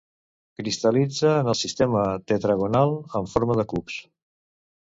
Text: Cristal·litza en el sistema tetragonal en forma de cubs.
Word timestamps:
Cristal·litza 0.59 1.33
en 1.41 1.51
el 1.53 1.57
sistema 1.59 2.05
tetragonal 2.33 2.97
en 3.21 3.31
forma 3.35 3.59
de 3.63 3.67
cubs. 3.75 4.01